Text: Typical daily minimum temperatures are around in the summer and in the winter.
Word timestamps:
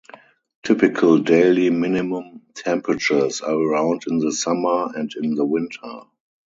Typical 0.63 1.19
daily 1.19 1.69
minimum 1.69 2.41
temperatures 2.55 3.41
are 3.41 3.53
around 3.53 4.01
in 4.07 4.17
the 4.17 4.31
summer 4.33 4.87
and 4.95 5.11
in 5.15 5.35
the 5.35 5.45
winter. 5.45 6.01